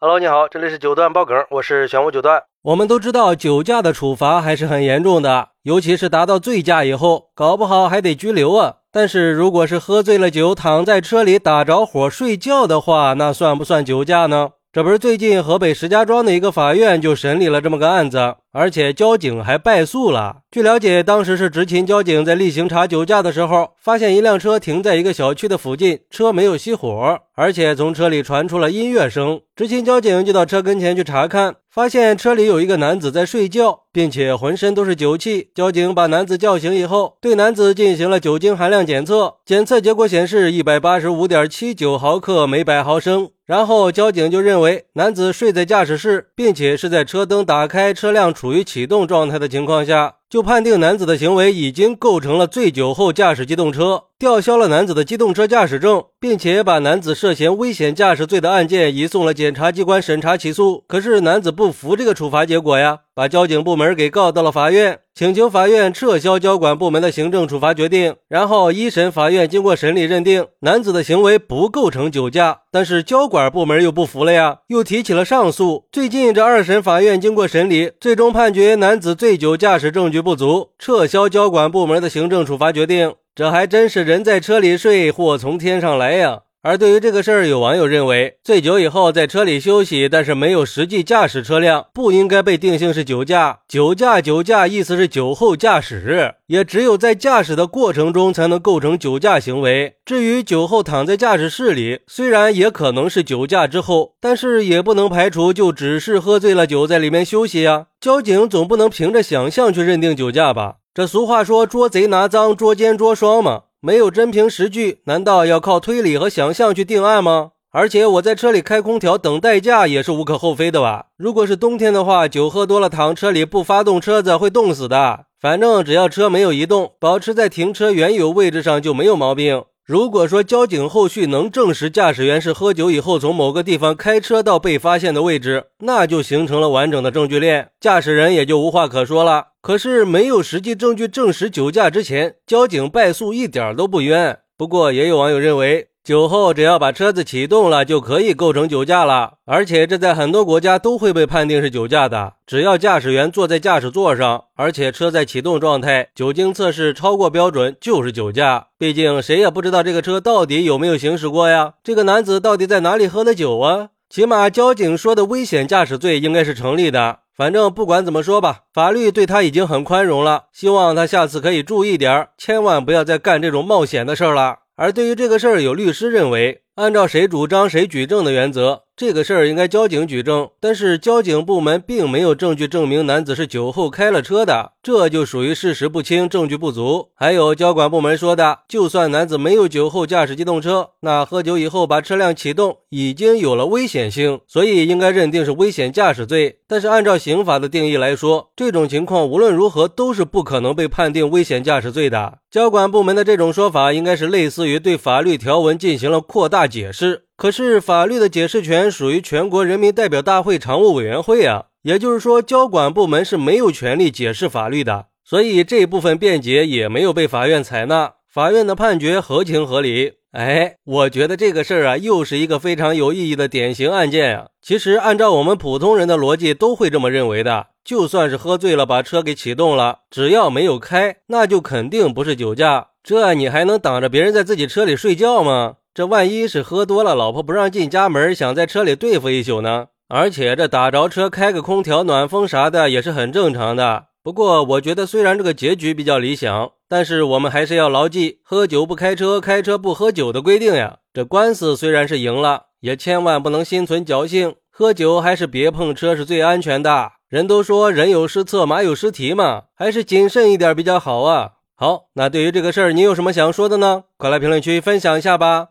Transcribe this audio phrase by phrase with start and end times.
[0.00, 2.44] Hello，你好，这里是九段爆梗，我是玄武九段。
[2.62, 8.76] 我们都知道酒驾的处罚还是很严重的，尤其是达到醉驾以后，搞不好还得拘留啊。
[8.92, 14.50] 但是如果是喝醉了酒，躺在车里打着火睡觉的话，那算不算酒驾呢？
[14.70, 20.42] 这不是最近河北石家庄的一个法院就审理了这么个案子，而且交警还败诉了。
[20.50, 29.42] 据了解，当时是执勤交警在例行查酒驾的时候，发现一辆车停在一个小区的附近，车没有熄火，而且从车里传出了音乐声。
[29.54, 35.50] 执勤交警就到车跟前去查看，发现车里有一个男子在睡觉，并且浑身都是酒气。
[35.54, 43.28] 交警把男子叫醒以后，对男子进行了酒精含量检测，检测结果显示一百八十五点七九毫克每百毫升。
[43.44, 60.82] 然后交警就认为男子睡在驾驶室，并且是在车灯打开、车辆处于启动状态的情况下，就判定男子的行为已经构成了醉酒后驾驶机动车，吊销了男子的机动车驾驶证，并且把男子涉嫌危险驾驶罪的案件移送了检察机关审查起诉。
[60.88, 64.98] 可是男子不服这个处罚结果呀，把交警部门给告到了法院。
[65.14, 75.84] 请求法院撤销交管部门的行政处罚决定，然后一审法院经过审理认定男子的行为不构成酒驾，但是交管部门又不服了呀，又提起了上诉。
[75.92, 83.14] 最近这二审法院经过审理，最终判决男子醉酒驾驶证据不足，撤销交管部门的行政处罚决定。
[83.38, 86.40] 这还真是人在车里睡，祸从天上来呀！
[86.60, 93.60] 而对于这个事儿，有网友认为，醉酒以后在车里休息，但是没有实际驾驶车辆，不应该被定性是酒驾。
[93.68, 99.94] 酒驾，酒驾，意思是酒后驾驶，也只有在驾驶的过程中才能构成酒驾行为。
[100.04, 107.86] 至于酒后躺在驾驶室里，虽然也可能是酒驾之后，但是也不能排除就只是喝醉了酒在里面休息呀。
[108.00, 110.78] 交警总不能凭着想象去认定酒驾吧？
[110.98, 113.62] 这俗话说，捉贼拿赃，捉奸捉双嘛。
[113.78, 117.52] 没有真凭实据，难道要靠推理和想象去定案吗？
[117.70, 121.06] 而且我在车里开空调等代驾也是无可厚非的吧？
[121.16, 125.26] 如果是冬天的话，酒喝多了躺车里不发动车子会冻死的。
[125.40, 129.62] 反正只要车没有移动，保持在停车原有位置上就没有毛病。
[129.88, 139.46] 如果说交警后续能证实驾驶员是喝酒以后从某个地方开车到被发现的位置，那就形成了完整的证据链，驾驶人也就无话可说了。
[139.62, 144.40] 可是没有实际证据证实酒驾之前，交警败诉一点都不冤。
[144.58, 145.87] 不过也有网友认为。
[146.08, 152.32] 酒后只要把车子启动了，就可以构成酒驾了，而且这在很多国家都会被判定是酒驾的。
[152.46, 158.68] 只要驾驶员坐在驾驶座上，而且车在启动状态，酒精测试超过标准就是酒驾。
[158.78, 161.74] 毕竟谁也不知道这个车到底有没有行驶过呀？
[161.84, 163.90] 这个男子到底在哪里喝的酒啊？
[164.08, 167.18] 起码交警说的危险驾驶罪应该是成立的。
[167.36, 174.60] 反正不管怎么说吧，法律对他已经很宽容了，希望他下次可以注意点，千万不要再干这种冒险的事儿了。
[174.80, 178.82] 而对于这个事儿，有律师认为，按照谁主张谁举证的原则。
[178.96, 187.10] 这个事儿应该交警举证，但是交警部门并没有证据证明男子是酒后开了车的，这就属于事实不清、证据不足。
[187.14, 196.58] 还有交管部门说的，就算男子没有酒后驾驶机动车，那喝酒以后把车辆启动已经有了危险性，所以应该认定是危险驾驶罪。
[196.66, 202.38] 但是按照刑法的定义来说，这种情况无论如何都是不可能被判定危险驾驶罪的。
[202.50, 207.24] 交管部门的这种说法，应该是类似于对法律条文进行了扩大解释。
[207.36, 218.14] 可是法律的解释权属于全国人民代表大会常务委员会啊，也就是说，交管部门是没有权利解释法律的，所以这部分辩解也没有被法院采纳。
[218.30, 220.12] 法院的判决合情合理。
[220.32, 224.48] 哎，我觉得这个事儿啊，又是一个非常有意义的典型案件呀。
[224.60, 227.68] 其实按照我们普通人的逻辑，都会这么认为的。
[227.82, 232.88] 就算是喝醉了把车给启动了，只要没有开，那就肯定不是酒驾。
[233.02, 235.76] 这你还能挡着别人在自己车里睡觉吗？
[235.98, 239.88] 这万一是喝多了，老婆不让进家门，想在车里对付一宿呢？
[240.06, 244.04] 而且这打着车开个空调暖风啥的也是很正常的。
[244.22, 250.98] 不过我觉得虽然这个结局比较理想，但是我们还是要牢记喝酒不开车，开车不喝酒的规定呀。
[251.12, 257.10] 这官司虽然是赢了，也千万不能心存侥幸，喝酒还是别碰车是最安全的。
[257.28, 261.54] 人都说人有失策，马有失蹄嘛，还是谨慎一点比较好啊。
[261.74, 264.04] 好，那对于这个事儿，你有什么想说的呢？
[264.16, 265.70] 快来评论区分享一下吧。